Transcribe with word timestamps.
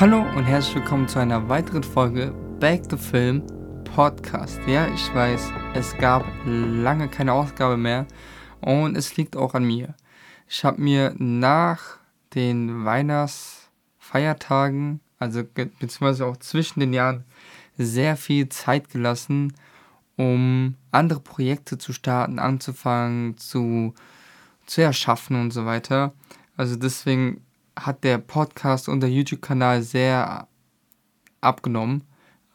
Hallo 0.00 0.24
und 0.34 0.44
herzlich 0.44 0.74
willkommen 0.76 1.08
zu 1.08 1.18
einer 1.18 1.50
weiteren 1.50 1.82
Folge 1.82 2.32
Back 2.58 2.88
to 2.88 2.96
Film 2.96 3.42
Podcast. 3.84 4.58
Ja, 4.66 4.88
ich 4.88 5.14
weiß, 5.14 5.52
es 5.74 5.94
gab 5.98 6.24
lange 6.46 7.06
keine 7.06 7.34
Ausgabe 7.34 7.76
mehr 7.76 8.06
und 8.62 8.96
es 8.96 9.18
liegt 9.18 9.36
auch 9.36 9.52
an 9.52 9.64
mir. 9.64 9.94
Ich 10.48 10.64
habe 10.64 10.80
mir 10.80 11.14
nach 11.18 11.98
den 12.34 12.86
Weihnachtsfeiertagen, 12.86 15.00
also 15.18 15.42
beziehungsweise 15.44 16.24
auch 16.24 16.38
zwischen 16.38 16.80
den 16.80 16.94
Jahren, 16.94 17.26
sehr 17.76 18.16
viel 18.16 18.48
Zeit 18.48 18.88
gelassen, 18.88 19.52
um 20.16 20.76
andere 20.92 21.20
Projekte 21.20 21.76
zu 21.76 21.92
starten, 21.92 22.38
anzufangen, 22.38 23.36
zu, 23.36 23.92
zu 24.64 24.80
erschaffen 24.80 25.38
und 25.38 25.50
so 25.50 25.66
weiter. 25.66 26.14
Also 26.56 26.76
deswegen 26.76 27.42
hat 27.78 28.04
der 28.04 28.18
Podcast 28.18 28.88
und 28.88 29.00
der 29.00 29.10
YouTube-Kanal 29.10 29.82
sehr 29.82 30.48
abgenommen. 31.40 32.04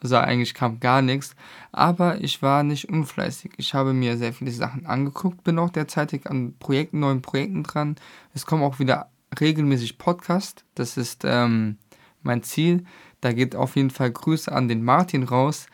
Also 0.02 0.16
eigentlich 0.16 0.54
kam 0.54 0.78
gar 0.78 1.02
nichts. 1.02 1.34
Aber 1.72 2.20
ich 2.20 2.42
war 2.42 2.62
nicht 2.62 2.88
unfleißig. 2.88 3.52
Ich 3.56 3.74
habe 3.74 3.92
mir 3.92 4.16
sehr 4.16 4.32
viele 4.32 4.50
Sachen 4.50 4.86
angeguckt, 4.86 5.42
bin 5.44 5.58
auch 5.58 5.70
derzeitig 5.70 6.26
an 6.26 6.54
Projekten, 6.58 7.00
neuen 7.00 7.22
Projekten 7.22 7.62
dran. 7.62 7.96
Es 8.34 8.46
kommen 8.46 8.62
auch 8.62 8.78
wieder 8.78 9.10
regelmäßig 9.40 9.98
Podcasts. 9.98 10.64
Das 10.74 10.96
ist 10.96 11.22
ähm, 11.24 11.78
mein 12.22 12.42
Ziel. 12.42 12.84
Da 13.20 13.32
geht 13.32 13.56
auf 13.56 13.76
jeden 13.76 13.90
Fall 13.90 14.10
Grüße 14.10 14.52
an 14.52 14.68
den 14.68 14.84
Martin 14.84 15.22
raus, 15.22 15.66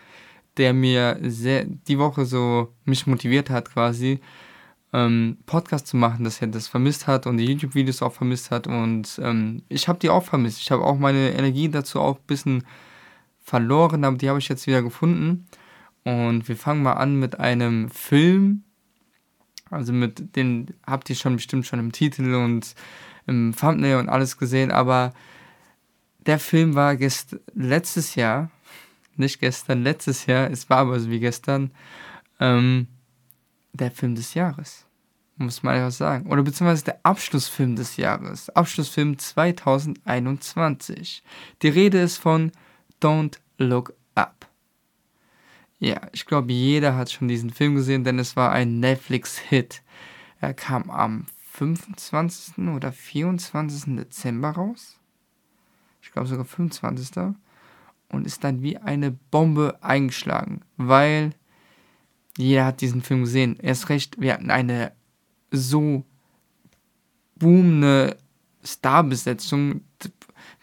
der 0.57 0.73
mir 0.73 1.19
sehr 1.23 1.65
die 1.65 1.99
Woche 1.99 2.25
so 2.25 2.73
mich 2.85 3.07
motiviert 3.07 3.51
hat 3.51 3.73
quasi 3.73 4.21
ähm, 4.93 5.39
Podcast 5.47 5.87
zu 5.87 5.97
machen, 5.97 6.25
dass 6.25 6.41
er 6.41 6.49
das 6.49 6.69
vermisst 6.69 7.07
hat 7.07 7.27
und 7.27 7.39
die 7.39 7.47
YouTube-Videos 7.47 8.03
auch 8.03 8.13
vermisst 8.13 8.51
hat. 8.51 8.67
Und 8.67 9.21
ähm, 9.23 9.63
ich 9.69 9.89
habe 9.89 9.99
die 9.99 10.11
auch 10.11 10.25
vermisst. 10.25 10.61
Ich 10.61 10.71
habe 10.71 10.85
auch 10.85 10.99
meine 10.99 11.33
Energie 11.33 11.69
dazu 11.69 12.01
auch 12.01 12.19
ein 12.19 12.27
bisschen 12.27 12.65
verloren, 13.41 14.05
aber 14.05 14.17
die 14.17 14.29
habe 14.29 14.39
ich 14.39 14.49
jetzt 14.49 14.67
wieder 14.67 14.83
gefunden. 14.83 15.47
Und 16.05 16.49
wir 16.49 16.57
fangen 16.57 16.83
mal 16.83 16.95
an 16.95 17.19
mit 17.19 17.41
einem 17.41 17.89
Film. 17.91 18.65
Also 19.71 19.93
mit 19.93 20.37
den 20.37 20.75
habt 20.87 21.09
ihr 21.09 21.17
schon 21.17 21.37
bestimmt 21.37 21.67
schon 21.67 21.79
im 21.79 21.93
Titel 21.93 22.35
und 22.35 22.75
im 23.27 23.55
Thumbnail 23.59 23.97
und 23.97 24.09
alles 24.09 24.37
gesehen, 24.37 24.71
aber 24.71 25.13
der 26.27 26.39
Film 26.39 26.75
war 26.75 26.97
gest 26.97 27.39
letztes 27.55 28.15
Jahr, 28.15 28.51
nicht 29.17 29.41
gestern, 29.41 29.83
letztes 29.83 30.27
Jahr, 30.27 30.51
es 30.51 30.69
war 30.71 30.79
aber 30.79 31.01
so 31.01 31.11
wie 31.11 31.21
gestern, 31.21 31.71
ähm, 32.41 32.89
der 33.73 33.91
Film 33.91 34.15
des 34.15 34.35
Jahres. 34.35 34.87
Muss 35.37 35.63
man 35.63 35.75
einfach 35.75 35.91
sagen. 35.91 36.31
Oder 36.31 36.43
beziehungsweise 36.43 36.85
der 36.85 37.01
Abschlussfilm 37.03 37.77
des 37.77 37.97
Jahres. 37.97 38.51
Abschlussfilm 38.51 39.19
2021. 39.19 41.23
Die 41.63 41.69
Rede 41.69 42.01
ist 42.01 42.19
von 42.19 42.53
Don't 43.01 43.39
Look 43.59 43.95
Up. 44.15 44.47
Ja, 45.79 46.01
ich 46.13 46.27
glaube, 46.27 46.53
jeder 46.53 46.97
hat 46.97 47.11
schon 47.11 47.29
diesen 47.29 47.51
Film 47.51 47.75
gesehen, 47.75 48.05
denn 48.05 48.19
es 48.19 48.37
war 48.37 48.53
ein 48.53 48.79
Netflix-Hit. 48.79 49.83
Er 50.41 50.55
kam 50.55 50.91
am 50.91 51.27
25. 51.53 52.69
oder 52.69 52.93
24. 52.93 53.97
Dezember 53.97 54.51
raus. 54.51 54.99
Ich 56.01 56.13
glaube 56.13 56.29
sogar 56.29 56.45
25. 56.45 57.35
Und 58.09 58.27
ist 58.27 58.45
dann 58.45 58.63
wie 58.63 58.77
eine 58.77 59.11
Bombe 59.11 59.79
eingeschlagen, 59.81 60.61
weil 60.77 61.31
jeder 62.37 62.67
hat 62.67 62.81
diesen 62.81 63.03
Film 63.03 63.23
gesehen. 63.23 63.57
Erst 63.61 63.89
recht, 63.89 64.21
wir 64.21 64.35
hatten 64.35 64.51
eine 64.51 64.93
so 65.53 66.05
boomende 67.37 68.17
Starbesetzung. 68.65 69.83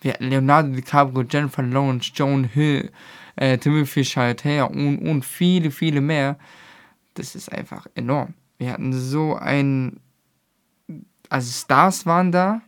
Leonardo 0.02 0.70
DiCaprio, 0.74 1.26
Jennifer 1.30 1.62
Lawrence, 1.62 2.12
Joan 2.16 2.46
Hill, 2.46 2.90
äh, 3.36 3.58
Timothy 3.58 4.04
Chalamet 4.04 4.72
und, 4.72 5.00
und 5.00 5.26
viele, 5.26 5.72
viele 5.72 6.00
mehr. 6.00 6.38
Das 7.16 7.36
ist 7.36 7.52
einfach 7.52 7.86
enorm. 7.96 8.34
Wir 8.58 8.72
hatten 8.72 8.94
so 8.94 9.36
ein, 9.36 10.00
also 11.28 11.52
Stars 11.52 12.06
waren 12.06 12.32
da. 12.32 12.62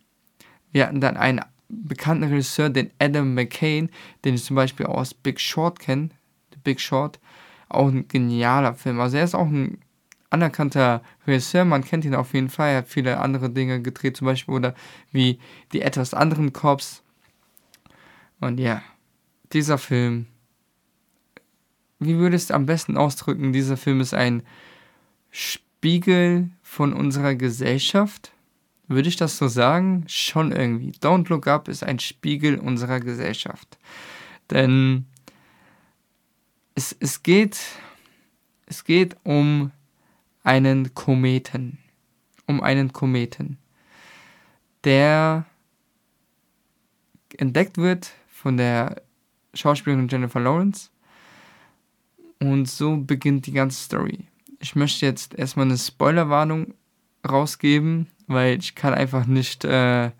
Wir 0.71 0.87
hatten 0.87 0.99
dann 0.99 1.15
einen 1.15 1.41
bekannten 1.69 2.25
Regisseur, 2.25 2.69
den 2.69 2.91
Adam 2.99 3.33
McCain, 3.33 3.89
den 4.25 4.35
ich 4.35 4.43
zum 4.43 4.55
Beispiel 4.57 4.85
aus 4.85 5.13
Big 5.13 5.39
Short 5.39 5.79
kenne. 5.79 6.09
Big 6.63 6.79
Short 6.79 7.19
auch 7.69 7.87
ein 7.87 8.07
genialer 8.07 8.73
Film. 8.73 8.99
Also 8.99 9.17
er 9.17 9.23
ist 9.23 9.35
auch 9.35 9.47
ein 9.47 9.79
anerkannter 10.31 11.03
Regisseur, 11.27 11.65
man 11.65 11.83
kennt 11.83 12.05
ihn 12.05 12.15
auf 12.15 12.33
jeden 12.33 12.49
Fall, 12.49 12.71
er 12.71 12.77
hat 12.77 12.87
viele 12.87 13.19
andere 13.19 13.49
Dinge 13.49 13.81
gedreht, 13.81 14.17
zum 14.17 14.25
Beispiel, 14.25 14.55
oder 14.55 14.73
wie 15.11 15.39
die 15.73 15.81
etwas 15.81 16.13
anderen 16.13 16.53
Cops. 16.53 17.03
Und 18.39 18.59
ja, 18.59 18.81
dieser 19.53 19.77
Film, 19.77 20.25
wie 21.99 22.17
würdest 22.17 22.49
du 22.49 22.55
am 22.55 22.65
besten 22.65 22.97
ausdrücken, 22.97 23.53
dieser 23.53 23.77
Film 23.77 24.01
ist 24.01 24.13
ein 24.13 24.43
Spiegel 25.29 26.49
von 26.63 26.93
unserer 26.93 27.35
Gesellschaft. 27.35 28.31
Würde 28.87 29.09
ich 29.09 29.15
das 29.15 29.37
so 29.37 29.47
sagen? 29.47 30.03
Schon 30.07 30.51
irgendwie. 30.51 30.91
Don't 30.91 31.29
Look 31.29 31.47
Up 31.47 31.67
ist 31.67 31.83
ein 31.83 31.99
Spiegel 31.99 32.57
unserer 32.57 32.99
Gesellschaft. 32.99 33.77
Denn 34.49 35.05
es, 36.75 36.95
es, 36.99 37.23
geht, 37.23 37.57
es 38.65 38.83
geht 38.83 39.15
um 39.23 39.71
einen 40.43 40.93
Kometen. 40.93 41.77
Um 42.47 42.61
einen 42.61 42.91
Kometen, 42.91 43.57
der 44.83 45.45
entdeckt 47.37 47.77
wird 47.77 48.11
von 48.27 48.57
der 48.57 49.01
Schauspielerin 49.53 50.07
Jennifer 50.07 50.39
Lawrence. 50.39 50.89
Und 52.39 52.67
so 52.67 52.97
beginnt 52.97 53.45
die 53.45 53.53
ganze 53.53 53.83
Story. 53.83 54.25
Ich 54.59 54.75
möchte 54.75 55.05
jetzt 55.05 55.35
erstmal 55.35 55.67
eine 55.67 55.77
Spoilerwarnung 55.77 56.73
rausgeben, 57.27 58.07
weil 58.27 58.57
ich 58.57 58.75
kann 58.75 58.93
einfach 58.93 59.27
nicht 59.27 59.63
äh, 59.63 60.11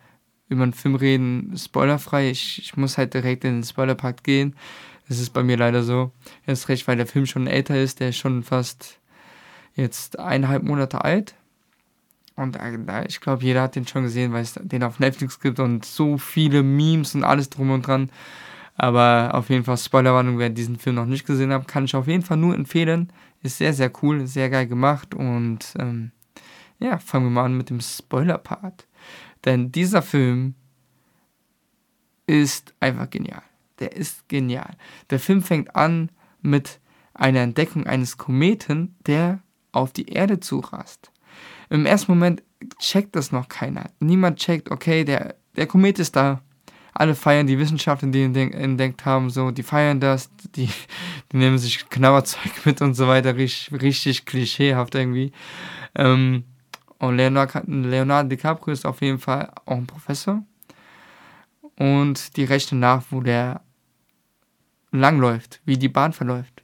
über 0.47 0.63
einen 0.63 0.73
Film 0.73 0.95
reden, 0.95 1.53
spoilerfrei. 1.57 2.29
Ich, 2.29 2.59
ich 2.59 2.77
muss 2.77 2.97
halt 2.97 3.13
direkt 3.13 3.43
in 3.43 3.57
den 3.57 3.63
Spoilerpakt 3.63 4.23
gehen. 4.23 4.55
Das 5.07 5.19
ist 5.19 5.31
bei 5.31 5.43
mir 5.43 5.57
leider 5.57 5.83
so. 5.83 6.11
Erst 6.45 6.69
recht, 6.69 6.87
weil 6.87 6.97
der 6.97 7.07
Film 7.07 7.25
schon 7.25 7.47
älter 7.47 7.81
ist, 7.81 7.99
der 7.99 8.09
ist 8.09 8.17
schon 8.17 8.43
fast 8.43 9.00
jetzt 9.75 10.19
eineinhalb 10.19 10.63
Monate 10.63 11.03
alt. 11.03 11.35
Und 12.35 12.57
ich 13.07 13.21
glaube, 13.21 13.43
jeder 13.43 13.61
hat 13.61 13.75
den 13.75 13.85
schon 13.85 14.03
gesehen, 14.03 14.33
weil 14.33 14.41
es 14.41 14.53
den 14.53 14.83
auf 14.83 14.99
Netflix 14.99 15.39
gibt 15.39 15.59
und 15.59 15.85
so 15.85 16.17
viele 16.17 16.63
Memes 16.63 17.13
und 17.13 17.23
alles 17.23 17.49
drum 17.49 17.71
und 17.71 17.85
dran. 17.85 18.09
Aber 18.75 19.31
auf 19.33 19.49
jeden 19.49 19.63
Fall 19.63 19.77
Spoilerwarnung, 19.77 20.39
wer 20.39 20.49
diesen 20.49 20.77
Film 20.77 20.95
noch 20.95 21.05
nicht 21.05 21.25
gesehen 21.25 21.51
hat, 21.51 21.67
kann 21.67 21.85
ich 21.85 21.95
auf 21.95 22.07
jeden 22.07 22.23
Fall 22.23 22.37
nur 22.37 22.55
empfehlen. 22.55 23.11
Ist 23.43 23.57
sehr, 23.57 23.73
sehr 23.73 23.91
cool, 24.01 24.25
sehr 24.27 24.49
geil 24.49 24.65
gemacht. 24.65 25.13
Und 25.13 25.73
ähm, 25.77 26.11
ja, 26.79 26.97
fangen 26.97 27.25
wir 27.25 27.31
mal 27.31 27.45
an 27.45 27.57
mit 27.57 27.69
dem 27.69 27.81
Spoiler-Part. 27.81 28.87
Denn 29.45 29.71
dieser 29.71 30.01
Film 30.01 30.55
ist 32.25 32.73
einfach 32.79 33.09
genial 33.09 33.43
der 33.81 33.97
ist 33.97 34.29
genial. 34.29 34.75
Der 35.09 35.19
Film 35.19 35.41
fängt 35.41 35.75
an 35.75 36.09
mit 36.41 36.79
einer 37.13 37.41
Entdeckung 37.41 37.85
eines 37.85 38.17
Kometen, 38.17 38.95
der 39.05 39.41
auf 39.71 39.93
die 39.93 40.09
Erde 40.09 40.39
zurast. 40.39 41.11
Im 41.69 41.85
ersten 41.85 42.11
Moment 42.11 42.43
checkt 42.79 43.15
das 43.15 43.31
noch 43.31 43.47
keiner. 43.47 43.89
Niemand 43.99 44.39
checkt, 44.39 44.71
okay, 44.71 45.03
der, 45.03 45.35
der 45.55 45.67
Komet 45.67 45.99
ist 45.99 46.15
da. 46.15 46.41
Alle 46.93 47.15
feiern 47.15 47.47
die 47.47 47.57
Wissenschaftler, 47.57 48.09
die 48.09 48.23
ihn 48.23 48.35
entdeckt 48.35 49.05
haben, 49.05 49.29
so, 49.29 49.51
die 49.51 49.63
feiern 49.63 50.01
das, 50.01 50.29
die, 50.55 50.69
die 51.31 51.37
nehmen 51.37 51.57
sich 51.57 51.89
Knabberzeug 51.89 52.65
mit 52.65 52.81
und 52.81 52.95
so 52.95 53.07
weiter, 53.07 53.37
richtig, 53.37 53.81
richtig 53.81 54.25
klischeehaft 54.25 54.95
irgendwie. 54.95 55.31
Ähm, 55.95 56.43
und 56.99 57.15
Leonardo, 57.15 57.61
Leonardo 57.65 58.29
DiCaprio 58.29 58.73
ist 58.73 58.85
auf 58.85 59.01
jeden 59.01 59.19
Fall 59.19 59.51
auch 59.65 59.77
ein 59.77 59.87
Professor. 59.87 60.43
Und 61.77 62.35
die 62.37 62.43
rechnen 62.43 62.81
nach, 62.81 63.03
wo 63.09 63.21
der 63.21 63.61
langläuft, 64.91 65.61
wie 65.65 65.77
die 65.77 65.89
Bahn 65.89 66.13
verläuft. 66.13 66.61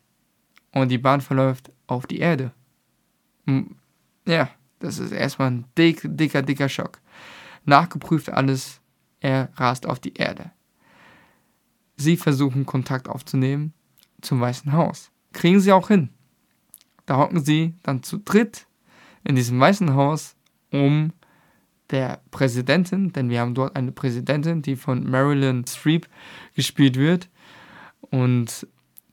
Und 0.73 0.89
die 0.89 0.97
Bahn 0.97 1.21
verläuft 1.21 1.71
auf 1.87 2.05
die 2.05 2.19
Erde. 2.19 2.51
Ja, 4.25 4.49
das 4.79 4.99
ist 4.99 5.11
erstmal 5.11 5.51
ein 5.51 5.65
dick, 5.77 6.01
dicker, 6.03 6.41
dicker 6.41 6.69
Schock. 6.69 6.99
Nachgeprüft 7.65 8.29
alles, 8.29 8.81
er 9.19 9.49
rast 9.55 9.85
auf 9.85 9.99
die 9.99 10.13
Erde. 10.13 10.51
Sie 11.95 12.17
versuchen 12.17 12.65
Kontakt 12.65 13.09
aufzunehmen 13.09 13.73
zum 14.21 14.39
Weißen 14.39 14.71
Haus. 14.71 15.11
Kriegen 15.33 15.59
sie 15.59 15.71
auch 15.71 15.87
hin. 15.87 16.09
Da 17.05 17.17
hocken 17.17 17.43
sie 17.43 17.73
dann 17.83 18.03
zu 18.03 18.19
dritt 18.19 18.67
in 19.23 19.35
diesem 19.35 19.59
Weißen 19.59 19.93
Haus, 19.93 20.35
um 20.71 21.13
der 21.89 22.21
Präsidentin, 22.31 23.13
denn 23.13 23.29
wir 23.29 23.39
haben 23.39 23.55
dort 23.55 23.75
eine 23.75 23.91
Präsidentin, 23.91 24.61
die 24.61 24.75
von 24.75 25.09
Marilyn 25.09 25.65
Streep 25.65 26.07
gespielt 26.53 26.97
wird, 26.97 27.29
und 28.09 28.67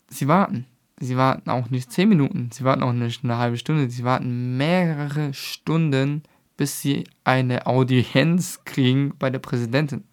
sie 0.09 0.29
warten. 0.29 0.67
Sie 1.01 1.17
warten 1.17 1.51
auch 1.51 1.71
nicht 1.71 1.91
zehn 1.93 2.09
Minuten, 2.09 2.51
sie 2.53 2.65
warten 2.65 2.83
auch 2.83 2.93
nicht 2.93 3.25
eine 3.25 3.39
halbe 3.39 3.57
Stunde, 3.57 3.91
sie 3.91 4.05
warten 4.05 4.57
mehrere 4.57 5.35
Stunden, 5.35 6.23
bis 6.57 6.81
sie 6.81 7.05
eine 7.25 7.67
Audienz 7.67 8.61
kriegen 8.65 9.15
bei 9.19 9.31
der 9.31 9.41
Präsidentin. 9.41 10.05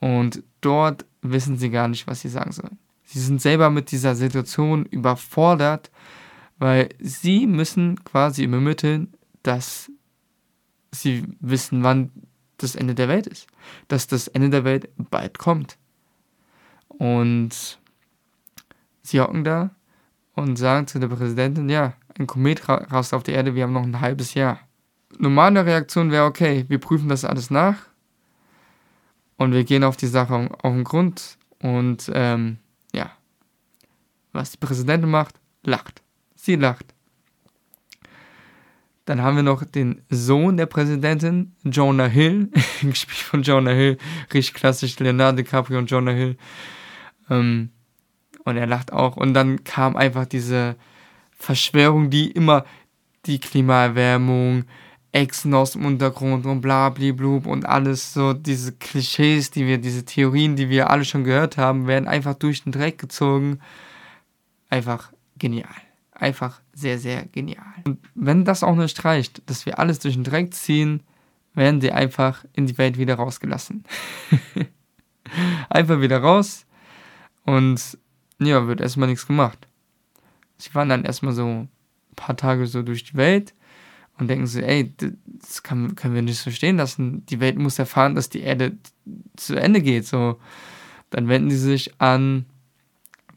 Und 0.00 0.42
dort 0.62 1.04
wissen 1.20 1.58
sie 1.58 1.70
gar 1.70 1.88
nicht, 1.88 2.06
was 2.06 2.22
sie 2.22 2.28
sagen 2.28 2.52
sollen. 2.52 2.78
Sie 3.04 3.20
sind 3.20 3.42
selber 3.42 3.68
mit 3.68 3.90
dieser 3.90 4.14
Situation 4.14 4.86
überfordert, 4.86 5.90
weil 6.58 6.88
sie 6.98 7.46
müssen 7.46 8.02
quasi 8.04 8.44
übermitteln, 8.44 9.12
dass 9.42 9.90
sie 10.92 11.24
wissen, 11.40 11.82
wann 11.82 12.10
das 12.56 12.74
Ende 12.74 12.94
der 12.94 13.08
Welt 13.08 13.26
ist. 13.26 13.46
Dass 13.88 14.06
das 14.06 14.28
Ende 14.28 14.50
der 14.50 14.64
Welt 14.64 14.88
bald 14.96 15.38
kommt. 15.38 15.76
Und 16.88 17.80
sie 19.02 19.20
hocken 19.20 19.44
da 19.44 19.70
und 20.34 20.56
sagen 20.56 20.86
zu 20.86 20.98
der 20.98 21.08
Präsidentin, 21.08 21.68
ja, 21.68 21.94
ein 22.18 22.26
Komet 22.26 22.68
rast 22.68 23.14
auf 23.14 23.22
die 23.22 23.32
Erde, 23.32 23.54
wir 23.54 23.64
haben 23.64 23.72
noch 23.72 23.82
ein 23.82 24.00
halbes 24.00 24.34
Jahr. 24.34 24.60
Normale 25.18 25.64
Reaktion 25.66 26.10
wäre, 26.10 26.24
okay, 26.24 26.64
wir 26.68 26.78
prüfen 26.78 27.08
das 27.08 27.24
alles 27.24 27.50
nach 27.50 27.76
und 29.36 29.52
wir 29.52 29.64
gehen 29.64 29.84
auf 29.84 29.96
die 29.96 30.06
Sache 30.06 30.48
auf 30.62 30.72
den 30.72 30.84
Grund 30.84 31.36
und 31.58 32.10
ähm, 32.14 32.58
ja, 32.94 33.10
was 34.32 34.52
die 34.52 34.58
Präsidentin 34.58 35.10
macht, 35.10 35.34
lacht. 35.62 36.02
Sie 36.34 36.56
lacht. 36.56 36.94
Dann 39.04 39.20
haben 39.20 39.36
wir 39.36 39.42
noch 39.42 39.64
den 39.64 40.02
Sohn 40.10 40.56
der 40.56 40.66
Präsidentin, 40.66 41.54
Jonah 41.64 42.06
Hill, 42.06 42.50
gespielt 42.82 43.18
von 43.18 43.42
Jonah 43.42 43.72
Hill, 43.72 43.98
richtig 44.32 44.54
klassisch, 44.54 44.98
Leonardo 44.98 45.36
DiCaprio 45.36 45.78
und 45.78 45.90
Jonah 45.90 46.12
Hill. 46.12 46.36
Ähm, 47.28 47.70
und 48.44 48.56
er 48.56 48.66
lacht 48.66 48.92
auch. 48.92 49.16
Und 49.16 49.34
dann 49.34 49.64
kam 49.64 49.96
einfach 49.96 50.26
diese 50.26 50.76
Verschwörung, 51.30 52.10
die 52.10 52.30
immer 52.30 52.64
die 53.26 53.38
Klimaerwärmung, 53.38 54.64
Echsen 55.12 55.52
aus 55.52 55.72
dem 55.72 55.84
Untergrund 55.84 56.46
und 56.46 56.62
bla 56.62 56.88
blub 56.88 57.46
und 57.46 57.66
alles 57.66 58.14
so, 58.14 58.32
diese 58.32 58.72
Klischees, 58.72 59.50
die 59.50 59.66
wir, 59.66 59.76
diese 59.78 60.04
Theorien, 60.04 60.56
die 60.56 60.70
wir 60.70 60.88
alle 60.88 61.04
schon 61.04 61.24
gehört 61.24 61.58
haben, 61.58 61.86
werden 61.86 62.08
einfach 62.08 62.34
durch 62.34 62.64
den 62.64 62.72
Dreck 62.72 62.98
gezogen. 62.98 63.60
Einfach 64.70 65.12
genial. 65.36 65.68
Einfach 66.12 66.62
sehr, 66.72 66.98
sehr 66.98 67.26
genial. 67.26 67.74
Und 67.84 67.98
wenn 68.14 68.46
das 68.46 68.62
auch 68.62 68.74
nicht 68.74 69.04
reicht, 69.04 69.42
dass 69.50 69.66
wir 69.66 69.78
alles 69.78 69.98
durch 69.98 70.14
den 70.14 70.24
Dreck 70.24 70.54
ziehen, 70.54 71.02
werden 71.52 71.82
sie 71.82 71.92
einfach 71.92 72.46
in 72.54 72.66
die 72.66 72.78
Welt 72.78 72.96
wieder 72.96 73.16
rausgelassen. 73.16 73.84
einfach 75.68 76.00
wieder 76.00 76.18
raus 76.18 76.64
und 77.44 77.98
ja, 78.46 78.66
wird 78.66 78.80
erstmal 78.80 79.08
nichts 79.08 79.26
gemacht. 79.26 79.66
Sie 80.58 80.74
waren 80.74 80.88
dann 80.88 81.04
erstmal 81.04 81.32
so 81.32 81.46
ein 81.46 81.68
paar 82.16 82.36
Tage 82.36 82.66
so 82.66 82.82
durch 82.82 83.04
die 83.04 83.16
Welt 83.16 83.54
und 84.18 84.28
denken 84.28 84.46
so, 84.46 84.60
ey, 84.60 84.94
das 85.26 85.62
kann, 85.62 85.94
können 85.94 86.14
wir 86.14 86.22
nicht 86.22 86.38
so 86.38 86.50
stehen 86.50 86.76
lassen. 86.76 87.26
Die 87.26 87.40
Welt 87.40 87.58
muss 87.58 87.78
erfahren, 87.78 88.14
dass 88.14 88.28
die 88.28 88.40
Erde 88.40 88.76
zu 89.36 89.56
Ende 89.56 89.82
geht. 89.82 90.06
So, 90.06 90.38
dann 91.10 91.28
wenden 91.28 91.50
sie 91.50 91.58
sich 91.58 92.00
an 92.00 92.46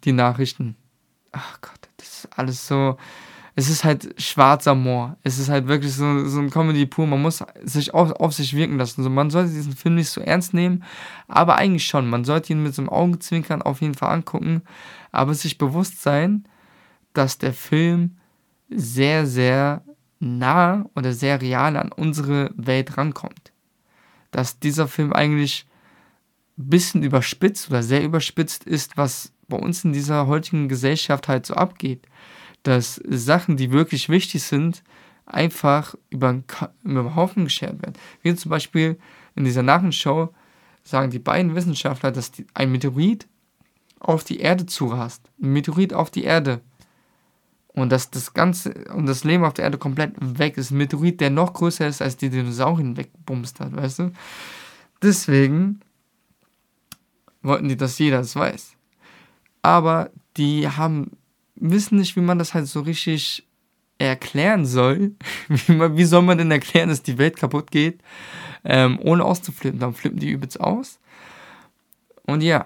die 0.03 0.11
Nachrichten. 0.11 0.75
Ach 1.31 1.59
Gott, 1.61 1.89
das 1.97 2.07
ist 2.07 2.37
alles 2.37 2.67
so. 2.67 2.97
Es 3.57 3.69
ist 3.69 3.85
halt 3.85 4.21
schwarzer 4.21 4.75
Moor. 4.75 5.17
Es 5.23 5.39
ist 5.39 5.47
halt 5.47 5.67
wirklich 5.67 5.93
so, 5.93 6.27
so 6.27 6.39
ein 6.39 6.49
Comedy 6.49 6.85
pur. 6.85 7.07
Man 7.07 7.21
muss 7.21 7.41
sich 7.63 7.93
auf, 7.93 8.11
auf 8.11 8.33
sich 8.33 8.53
wirken 8.53 8.77
lassen. 8.77 9.01
So, 9.01 9.09
man 9.09 9.29
sollte 9.29 9.53
diesen 9.53 9.75
Film 9.75 9.95
nicht 9.95 10.09
so 10.09 10.19
ernst 10.19 10.53
nehmen, 10.53 10.83
aber 11.29 11.55
eigentlich 11.55 11.85
schon. 11.85 12.09
Man 12.09 12.25
sollte 12.25 12.51
ihn 12.51 12.63
mit 12.63 12.75
so 12.75 12.81
einem 12.81 12.89
Augenzwinkern 12.89 13.61
auf 13.61 13.81
jeden 13.81 13.93
Fall 13.93 14.11
angucken, 14.11 14.61
aber 15.13 15.33
sich 15.33 15.57
bewusst 15.57 16.01
sein, 16.01 16.45
dass 17.13 17.37
der 17.37 17.53
Film 17.53 18.17
sehr, 18.69 19.25
sehr 19.25 19.83
nah 20.19 20.85
oder 20.95 21.13
sehr 21.13 21.41
real 21.41 21.77
an 21.77 21.91
unsere 21.91 22.51
Welt 22.55 22.97
rankommt. 22.97 23.53
Dass 24.31 24.59
dieser 24.59 24.87
Film 24.87 25.13
eigentlich 25.13 25.65
ein 26.57 26.69
bisschen 26.69 27.03
überspitzt 27.03 27.69
oder 27.69 27.83
sehr 27.83 28.03
überspitzt 28.03 28.65
ist, 28.65 28.97
was 28.97 29.31
bei 29.47 29.57
uns 29.57 29.83
in 29.83 29.93
dieser 29.93 30.27
heutigen 30.27 30.67
Gesellschaft 30.67 31.27
halt 31.27 31.45
so 31.45 31.53
abgeht. 31.53 32.05
Dass 32.65 32.99
Sachen, 33.07 33.57
die 33.57 33.71
wirklich 33.71 34.09
wichtig 34.09 34.43
sind, 34.43 34.83
einfach 35.25 35.95
über 36.09 36.33
den, 36.83 37.15
Haufen 37.15 37.45
geschert 37.45 37.81
werden. 37.81 37.93
Wie 38.21 38.35
zum 38.35 38.49
Beispiel 38.49 38.97
in 39.35 39.45
dieser 39.45 39.63
Nachrichtenshow 39.63 40.33
sagen 40.83 41.11
die 41.11 41.19
beiden 41.19 41.55
Wissenschaftler, 41.55 42.11
dass 42.11 42.31
die, 42.31 42.45
ein 42.53 42.71
Meteorit 42.71 43.27
auf 43.99 44.23
die 44.23 44.39
Erde 44.39 44.65
zurast. 44.65 45.29
Ein 45.41 45.53
Meteorit 45.53 45.93
auf 45.93 46.11
die 46.11 46.23
Erde 46.23 46.61
und 47.75 47.91
dass 47.91 48.09
das 48.09 48.33
Ganze 48.33 48.73
und 48.93 49.05
das 49.05 49.23
Leben 49.23 49.43
auf 49.43 49.53
der 49.53 49.65
Erde 49.65 49.77
komplett 49.77 50.13
weg 50.19 50.57
ist. 50.57 50.71
Ein 50.71 50.77
Meteorit, 50.77 51.19
der 51.21 51.29
noch 51.29 51.53
größer 51.53 51.87
ist, 51.87 52.01
als 52.01 52.17
die 52.17 52.29
Dinosaurier 52.29 52.97
wegbumst 52.97 53.59
hat, 53.59 53.75
weißt 53.75 53.99
du? 53.99 54.11
Deswegen 55.01 55.81
wollten 57.41 57.67
die, 57.67 57.77
dass 57.77 57.99
jeder 57.99 58.19
das 58.19 58.35
weiß. 58.35 58.73
Aber 59.61 60.09
die 60.37 60.67
haben, 60.67 61.11
wissen 61.55 61.97
nicht, 61.97 62.15
wie 62.15 62.21
man 62.21 62.39
das 62.39 62.53
halt 62.53 62.67
so 62.67 62.81
richtig 62.81 63.47
erklären 63.97 64.65
soll. 64.65 65.15
Wie, 65.47 65.71
man, 65.71 65.95
wie 65.95 66.03
soll 66.03 66.21
man 66.21 66.37
denn 66.37 66.51
erklären, 66.51 66.89
dass 66.89 67.01
die 67.01 67.17
Welt 67.17 67.37
kaputt 67.37 67.71
geht, 67.71 68.01
ähm, 68.65 68.99
ohne 69.01 69.23
auszuflippen? 69.23 69.79
Dann 69.79 69.93
flippen 69.93 70.19
die 70.19 70.31
übelst 70.31 70.59
aus. 70.59 70.99
Und 72.25 72.43
ja, 72.43 72.65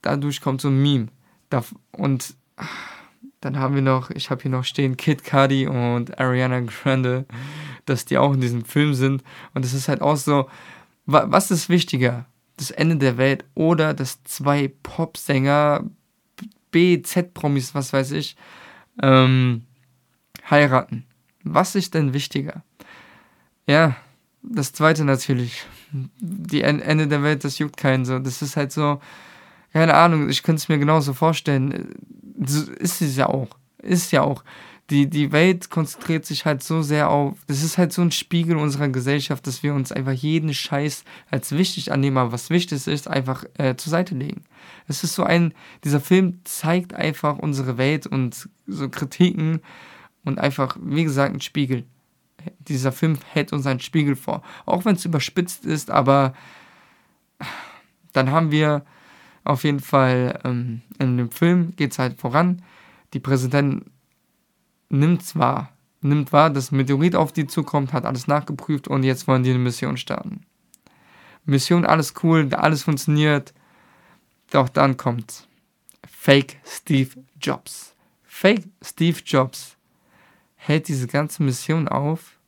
dadurch 0.00 0.40
kommt 0.40 0.60
so 0.60 0.68
ein 0.68 0.80
Meme. 0.80 1.08
Und 1.90 2.34
dann 3.40 3.58
haben 3.58 3.74
wir 3.74 3.82
noch, 3.82 4.10
ich 4.10 4.30
habe 4.30 4.42
hier 4.42 4.50
noch 4.50 4.64
stehen, 4.64 4.96
Kid 4.96 5.24
Cudi 5.24 5.66
und 5.66 6.18
Ariana 6.18 6.60
Grande, 6.60 7.26
dass 7.84 8.04
die 8.04 8.16
auch 8.16 8.32
in 8.32 8.40
diesem 8.40 8.64
Film 8.64 8.94
sind. 8.94 9.22
Und 9.52 9.64
es 9.64 9.74
ist 9.74 9.88
halt 9.88 10.00
auch 10.00 10.16
so, 10.16 10.48
was 11.04 11.50
ist 11.50 11.68
wichtiger? 11.68 12.26
Das 12.56 12.70
Ende 12.70 12.96
der 12.96 13.18
Welt 13.18 13.44
oder 13.54 13.94
dass 13.94 14.22
zwei 14.24 14.72
Popsänger, 14.82 15.84
B, 16.72 17.00
Z-Promis, 17.02 17.74
was 17.74 17.92
weiß 17.92 18.10
ich, 18.12 18.36
ähm, 19.00 19.62
heiraten? 20.50 21.04
Was 21.44 21.76
ist 21.76 21.94
denn 21.94 22.12
wichtiger? 22.12 22.64
Ja, 23.66 23.96
das 24.42 24.72
zweite 24.72 25.04
natürlich. 25.04 25.64
Die 25.92 26.62
Ende 26.62 27.06
der 27.06 27.22
Welt, 27.22 27.44
das 27.44 27.58
juckt 27.58 27.76
keinen 27.76 28.04
so. 28.04 28.18
Das 28.18 28.42
ist 28.42 28.56
halt 28.56 28.72
so, 28.72 29.00
keine 29.72 29.94
Ahnung, 29.94 30.28
ich 30.28 30.42
könnte 30.42 30.60
es 30.60 30.68
mir 30.68 30.78
genauso 30.78 31.14
vorstellen 31.14 31.94
ist 32.44 33.02
es 33.02 33.16
ja 33.16 33.28
auch. 33.28 33.48
Ist 33.78 34.12
ja 34.12 34.22
auch. 34.22 34.44
Die, 34.92 35.08
die 35.08 35.32
Welt 35.32 35.70
konzentriert 35.70 36.26
sich 36.26 36.44
halt 36.44 36.62
so 36.62 36.82
sehr 36.82 37.08
auf, 37.08 37.38
das 37.46 37.62
ist 37.62 37.78
halt 37.78 37.94
so 37.94 38.02
ein 38.02 38.10
Spiegel 38.10 38.58
unserer 38.58 38.90
Gesellschaft, 38.90 39.46
dass 39.46 39.62
wir 39.62 39.72
uns 39.72 39.90
einfach 39.90 40.12
jeden 40.12 40.52
Scheiß 40.52 41.04
als 41.30 41.52
wichtig 41.52 41.90
annehmen, 41.90 42.18
aber 42.18 42.32
was 42.32 42.50
wichtig 42.50 42.86
ist, 42.86 43.08
einfach 43.08 43.46
äh, 43.56 43.74
zur 43.74 43.90
Seite 43.90 44.14
legen. 44.14 44.44
Es 44.86 45.02
ist 45.02 45.14
so 45.14 45.24
ein, 45.24 45.54
dieser 45.82 45.98
Film 45.98 46.40
zeigt 46.44 46.92
einfach 46.92 47.38
unsere 47.38 47.78
Welt 47.78 48.06
und 48.06 48.50
so 48.66 48.90
Kritiken 48.90 49.60
und 50.26 50.38
einfach, 50.38 50.76
wie 50.78 51.04
gesagt, 51.04 51.34
ein 51.34 51.40
Spiegel. 51.40 51.84
Dieser 52.58 52.92
Film 52.92 53.16
hält 53.32 53.54
uns 53.54 53.66
einen 53.66 53.80
Spiegel 53.80 54.14
vor. 54.14 54.42
Auch 54.66 54.84
wenn 54.84 54.96
es 54.96 55.06
überspitzt 55.06 55.64
ist, 55.64 55.90
aber 55.90 56.34
dann 58.12 58.30
haben 58.30 58.50
wir 58.50 58.84
auf 59.42 59.64
jeden 59.64 59.80
Fall 59.80 60.38
ähm, 60.44 60.82
in 60.98 61.16
dem 61.16 61.30
Film 61.30 61.74
geht 61.76 61.92
es 61.92 61.98
halt 61.98 62.20
voran. 62.20 62.60
Die 63.14 63.20
Präsidentin 63.20 63.86
nimmt 64.92 65.24
zwar, 65.24 65.72
nimmt 66.00 66.32
wahr, 66.32 66.50
dass 66.50 66.70
ein 66.70 66.76
Meteorit 66.76 67.16
auf 67.16 67.32
die 67.32 67.46
zukommt, 67.46 67.92
hat 67.92 68.04
alles 68.04 68.26
nachgeprüft 68.26 68.88
und 68.88 69.04
jetzt 69.04 69.26
wollen 69.26 69.42
die 69.42 69.50
eine 69.50 69.58
Mission 69.58 69.96
starten. 69.96 70.46
Mission, 71.44 71.84
alles 71.84 72.14
cool, 72.22 72.48
alles 72.54 72.84
funktioniert. 72.84 73.52
Doch 74.50 74.68
dann 74.68 74.96
kommt 74.96 75.48
Fake 76.06 76.58
Steve 76.64 77.10
Jobs. 77.40 77.94
Fake 78.22 78.64
Steve 78.82 79.18
Jobs 79.24 79.76
hält 80.54 80.88
diese 80.88 81.08
ganze 81.08 81.42
Mission 81.42 81.88
auf. 81.88 82.38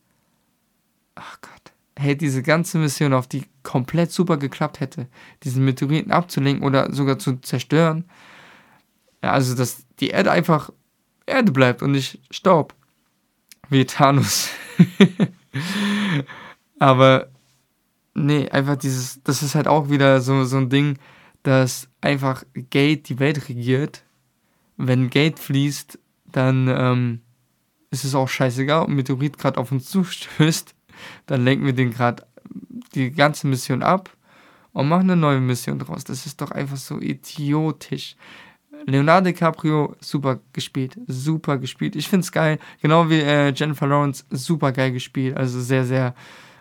Ach 1.15 1.39
Gott 1.41 1.65
hält 1.97 2.21
diese 2.21 2.43
ganze 2.43 2.77
Mission 2.77 3.13
auf, 3.13 3.27
die 3.27 3.45
komplett 3.63 4.11
super 4.11 4.37
geklappt 4.37 4.79
hätte, 4.79 5.07
diesen 5.43 5.63
Meteoriten 5.63 6.11
abzulenken 6.11 6.65
oder 6.65 6.93
sogar 6.93 7.19
zu 7.19 7.37
zerstören. 7.37 8.05
Ja, 9.23 9.31
also, 9.31 9.55
dass 9.55 9.85
die 9.99 10.09
Erde 10.09 10.31
einfach 10.31 10.71
Erde 11.25 11.51
bleibt 11.51 11.81
und 11.81 11.91
nicht 11.91 12.19
Staub. 12.31 12.73
Wie 13.69 13.85
Thanos. 13.85 14.49
Aber 16.79 17.29
nee, 18.13 18.49
einfach 18.49 18.75
dieses, 18.75 19.21
das 19.23 19.41
ist 19.41 19.55
halt 19.55 19.67
auch 19.67 19.89
wieder 19.89 20.21
so, 20.21 20.43
so 20.45 20.57
ein 20.57 20.69
Ding, 20.69 20.99
dass 21.43 21.87
einfach 22.01 22.43
Geld 22.53 23.09
die 23.09 23.19
Welt 23.19 23.49
regiert. 23.49 24.03
Wenn 24.77 25.09
Geld 25.09 25.39
fließt, 25.39 25.97
dann 26.25 26.67
ähm, 26.67 27.21
ist 27.89 28.03
es 28.03 28.13
auch 28.13 28.27
scheißegal, 28.27 28.85
ein 28.85 28.93
Meteorit 28.95 29.37
gerade 29.37 29.59
auf 29.59 29.71
uns 29.71 29.89
zustößt 29.89 30.75
dann 31.25 31.43
lenken 31.43 31.65
wir 31.65 31.73
den 31.73 31.91
gerade 31.91 32.25
die 32.93 33.11
ganze 33.11 33.47
Mission 33.47 33.83
ab 33.83 34.15
und 34.73 34.87
machen 34.87 35.09
eine 35.09 35.19
neue 35.19 35.39
Mission 35.39 35.79
draus. 35.79 36.03
Das 36.03 36.25
ist 36.25 36.41
doch 36.41 36.51
einfach 36.51 36.77
so 36.77 36.99
idiotisch. 36.99 38.15
Leonardo 38.85 39.29
DiCaprio, 39.29 39.95
super 39.99 40.39
gespielt. 40.53 40.97
Super 41.07 41.57
gespielt. 41.57 41.95
Ich 41.95 42.07
finde 42.07 42.23
es 42.23 42.31
geil. 42.31 42.59
Genau 42.81 43.09
wie 43.09 43.19
äh, 43.19 43.51
Jennifer 43.53 43.87
Lawrence, 43.87 44.25
super 44.29 44.71
geil 44.71 44.91
gespielt. 44.91 45.37
Also 45.37 45.59
sehr, 45.59 45.85
sehr 45.85 46.13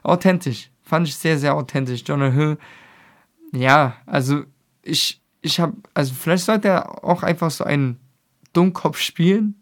authentisch. 0.03 0.71
Fand 0.83 1.09
ich 1.09 1.17
sehr, 1.17 1.39
sehr 1.39 1.55
authentisch. 1.55 2.03
Jonah 2.07 2.31
Hill, 2.31 2.59
ja, 3.53 3.97
also 4.07 4.43
ich, 4.83 5.21
ich 5.41 5.61
habe, 5.61 5.75
also 5.95 6.15
vielleicht 6.15 6.45
sollte 6.45 6.69
er 6.69 7.05
auch 7.05 7.23
einfach 7.23 7.51
so 7.51 7.65
einen 7.65 7.99
Dummkopf 8.53 8.99
spielen. 8.99 9.57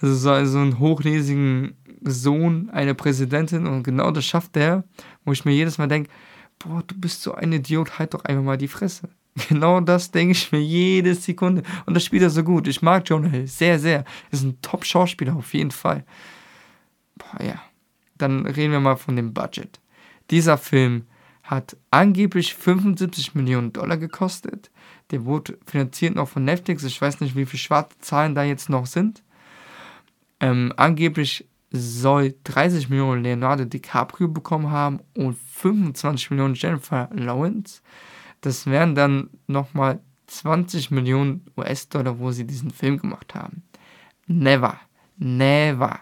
Also 0.00 0.14
so, 0.14 0.44
so 0.44 0.58
einen 0.58 0.78
hochnäsigen 0.78 1.76
Sohn 2.04 2.70
einer 2.70 2.94
Präsidentin 2.94 3.66
und 3.66 3.82
genau 3.82 4.10
das 4.10 4.24
schafft 4.24 4.56
er, 4.56 4.84
wo 5.24 5.32
ich 5.32 5.44
mir 5.44 5.52
jedes 5.52 5.78
Mal 5.78 5.88
denke, 5.88 6.10
boah, 6.58 6.82
du 6.86 6.98
bist 6.98 7.22
so 7.22 7.34
ein 7.34 7.52
Idiot, 7.52 7.98
halt 7.98 8.14
doch 8.14 8.24
einfach 8.24 8.42
mal 8.42 8.56
die 8.56 8.68
Fresse. 8.68 9.08
Genau 9.48 9.80
das 9.80 10.10
denke 10.10 10.32
ich 10.32 10.52
mir 10.52 10.60
jede 10.60 11.14
Sekunde. 11.14 11.62
Und 11.86 11.94
das 11.94 12.04
spielt 12.04 12.22
er 12.22 12.30
so 12.30 12.42
gut. 12.42 12.68
Ich 12.68 12.82
mag 12.82 13.08
Jonah 13.08 13.28
Hill 13.28 13.46
sehr, 13.46 13.78
sehr. 13.78 14.04
Ist 14.30 14.44
ein 14.44 14.60
Top-Schauspieler 14.60 15.34
auf 15.34 15.54
jeden 15.54 15.70
Fall. 15.70 16.04
Boah, 17.16 17.42
ja. 17.42 17.62
Dann 18.18 18.46
reden 18.46 18.72
wir 18.72 18.80
mal 18.80 18.96
von 18.96 19.16
dem 19.16 19.32
Budget. 19.32 19.80
Dieser 20.30 20.58
Film 20.58 21.06
hat 21.42 21.76
angeblich 21.90 22.54
75 22.54 23.34
Millionen 23.34 23.72
Dollar 23.72 23.96
gekostet. 23.96 24.70
Der 25.10 25.24
wurde 25.24 25.58
finanziert 25.66 26.14
noch 26.14 26.28
von 26.28 26.44
Netflix. 26.44 26.84
Ich 26.84 27.00
weiß 27.00 27.20
nicht, 27.20 27.34
wie 27.34 27.46
viele 27.46 27.58
schwarze 27.58 27.98
Zahlen 27.98 28.34
da 28.34 28.44
jetzt 28.44 28.68
noch 28.68 28.86
sind. 28.86 29.22
Ähm, 30.40 30.72
angeblich 30.76 31.48
soll 31.70 32.34
30 32.44 32.90
Millionen 32.90 33.22
Leonardo 33.22 33.64
DiCaprio 33.64 34.28
bekommen 34.28 34.70
haben 34.70 35.00
und 35.16 35.36
25 35.54 36.30
Millionen 36.30 36.54
Jennifer 36.54 37.08
Lawrence. 37.12 37.80
Das 38.42 38.66
wären 38.66 38.94
dann 38.94 39.30
nochmal 39.46 40.00
20 40.26 40.90
Millionen 40.90 41.46
US-Dollar, 41.56 42.18
wo 42.18 42.30
sie 42.30 42.46
diesen 42.46 42.70
Film 42.70 42.98
gemacht 42.98 43.34
haben. 43.34 43.62
Never. 44.26 44.78
Never. 45.16 46.00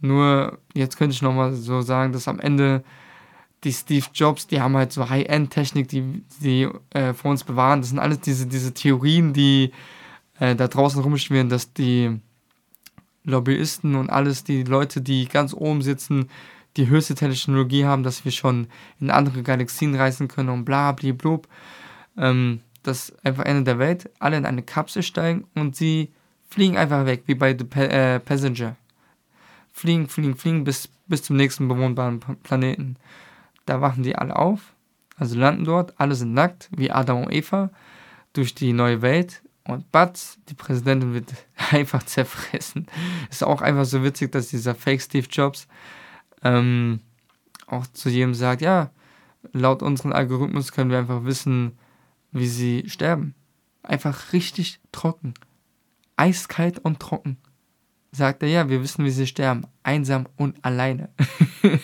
Nur 0.00 0.58
jetzt 0.74 0.96
könnte 0.96 1.14
ich 1.14 1.22
nochmal 1.22 1.52
so 1.52 1.80
sagen, 1.82 2.12
dass 2.12 2.28
am 2.28 2.38
Ende 2.38 2.84
die 3.64 3.72
Steve 3.72 4.06
Jobs, 4.14 4.46
die 4.46 4.60
haben 4.60 4.76
halt 4.76 4.92
so 4.92 5.08
High-End-Technik, 5.08 5.88
die 5.88 6.22
die 6.40 6.68
äh, 6.90 7.12
vor 7.14 7.30
uns 7.30 7.44
bewahren. 7.44 7.80
Das 7.80 7.90
sind 7.90 7.98
alles 7.98 8.20
diese, 8.20 8.46
diese 8.46 8.72
Theorien, 8.72 9.32
die 9.32 9.72
äh, 10.38 10.54
da 10.54 10.68
draußen 10.68 11.02
rumschwirren, 11.02 11.48
dass 11.48 11.72
die 11.72 12.20
Lobbyisten 13.24 13.96
und 13.96 14.10
alles, 14.10 14.44
die 14.44 14.62
Leute, 14.62 15.00
die 15.00 15.26
ganz 15.26 15.52
oben 15.52 15.82
sitzen, 15.82 16.28
die 16.76 16.88
höchste 16.88 17.16
Technologie 17.16 17.84
haben, 17.84 18.04
dass 18.04 18.24
wir 18.24 18.32
schon 18.32 18.68
in 19.00 19.10
andere 19.10 19.42
Galaxien 19.42 19.94
reisen 19.96 20.28
können 20.28 20.50
und 20.50 20.64
bla 20.64 20.92
bla 20.92 21.12
bla. 21.12 21.40
Ähm, 22.16 22.60
das 22.84 23.08
ist 23.08 23.26
einfach 23.26 23.44
Ende 23.44 23.64
der 23.64 23.78
Welt. 23.80 24.10
Alle 24.20 24.36
in 24.36 24.46
eine 24.46 24.62
Kapsel 24.62 25.02
steigen 25.02 25.44
und 25.56 25.74
sie 25.74 26.12
fliegen 26.48 26.76
einfach 26.76 27.06
weg, 27.06 27.22
wie 27.26 27.34
bei 27.34 27.56
The 27.56 27.64
pa 27.64 27.82
äh, 27.82 28.20
Passenger. 28.20 28.76
Fliegen, 29.72 30.08
fliegen, 30.08 30.36
fliegen 30.36 30.64
bis, 30.64 30.88
bis 31.06 31.22
zum 31.22 31.36
nächsten 31.36 31.68
bewohnbaren 31.68 32.20
Planeten. 32.42 32.96
Da 33.66 33.80
wachen 33.80 34.02
die 34.02 34.16
alle 34.16 34.34
auf, 34.34 34.74
also 35.16 35.38
landen 35.38 35.64
dort, 35.64 35.98
alle 36.00 36.14
sind 36.14 36.32
nackt, 36.32 36.68
wie 36.74 36.90
Adam 36.90 37.24
und 37.24 37.32
Eva, 37.32 37.70
durch 38.32 38.54
die 38.54 38.72
neue 38.72 39.02
Welt. 39.02 39.42
Und 39.64 39.92
Butz, 39.92 40.38
die 40.48 40.54
Präsidentin, 40.54 41.12
wird 41.12 41.34
einfach 41.70 42.02
zerfressen. 42.02 42.86
Ist 43.30 43.44
auch 43.44 43.60
einfach 43.60 43.84
so 43.84 44.02
witzig, 44.02 44.32
dass 44.32 44.48
dieser 44.48 44.74
Fake 44.74 45.02
Steve 45.02 45.26
Jobs 45.30 45.68
ähm, 46.42 47.00
auch 47.66 47.86
zu 47.88 48.08
jedem 48.08 48.34
sagt, 48.34 48.62
ja, 48.62 48.90
laut 49.52 49.82
unserem 49.82 50.12
Algorithmus 50.12 50.72
können 50.72 50.90
wir 50.90 50.98
einfach 50.98 51.24
wissen, 51.24 51.76
wie 52.32 52.48
sie 52.48 52.84
sterben. 52.88 53.34
Einfach 53.82 54.32
richtig 54.32 54.80
trocken. 54.92 55.34
Eiskalt 56.18 56.78
und 56.78 57.00
trocken. 57.00 57.38
Sagt 58.12 58.42
er, 58.42 58.48
ja, 58.48 58.68
wir 58.68 58.82
wissen, 58.82 59.04
wie 59.04 59.10
sie 59.10 59.26
sterben. 59.26 59.66
Einsam 59.82 60.26
und 60.36 60.64
alleine. 60.64 61.10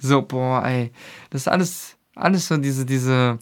so, 0.00 0.22
boah, 0.22 0.64
ey. 0.64 0.92
Das 1.30 1.42
ist 1.42 1.48
alles, 1.48 1.96
alles 2.14 2.48
so 2.48 2.56
diese, 2.56 2.84
diese 2.84 3.38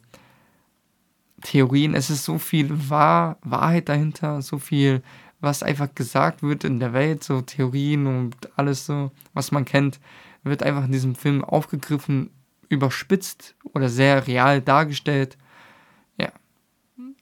Theorien. 1.43 1.95
Es 1.95 2.11
ist 2.11 2.25
so 2.25 2.39
viel 2.39 2.91
Wahr, 2.91 3.39
Wahrheit 3.43 3.89
dahinter, 3.89 4.43
so 4.43 4.59
viel 4.59 5.03
was 5.41 5.63
einfach 5.63 5.95
gesagt 5.95 6.43
wird 6.43 6.65
in 6.65 6.81
der 6.81 6.93
Welt, 6.93 7.25
so 7.25 7.41
Theorien 7.41 8.07
und 8.07 8.37
alles 8.57 8.87
so, 8.87 9.11
was 9.33 9.53
man 9.53 9.65
kennt, 9.65 9.99
wird 10.43 10.63
einfach 10.63 10.85
in 10.85 10.93
diesem 10.93 11.15
Film 11.15 11.45
aufgegriffen, 11.45 12.31
überspitzt 12.69 13.57
oder 13.75 13.89
sehr 13.89 14.27
real 14.27 14.61
dargestellt. 14.61 15.37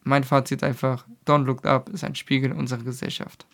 Mein 0.08 0.24
Fazit 0.24 0.64
einfach, 0.64 1.06
Don't 1.26 1.44
Look 1.44 1.66
Up 1.66 1.90
ist 1.90 2.02
ein 2.02 2.14
Spiegel 2.14 2.52
unserer 2.52 2.82
Gesellschaft. 2.82 3.46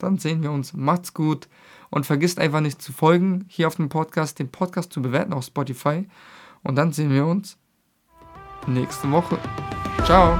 Dann 0.00 0.18
sehen 0.18 0.42
wir 0.42 0.50
uns. 0.50 0.72
Macht's 0.72 1.14
gut 1.14 1.46
und 1.90 2.04
vergisst 2.04 2.40
einfach 2.40 2.60
nicht 2.60 2.82
zu 2.82 2.92
folgen 2.92 3.44
hier 3.46 3.68
auf 3.68 3.76
dem 3.76 3.88
Podcast, 3.88 4.40
den 4.40 4.50
Podcast 4.50 4.92
zu 4.92 5.00
bewerten 5.00 5.32
auf 5.32 5.44
Spotify. 5.44 6.08
Und 6.64 6.74
dann 6.74 6.92
sehen 6.92 7.10
wir 7.10 7.24
uns 7.24 7.56
nächste 8.66 9.08
Woche. 9.12 9.38
Ciao. 10.04 10.36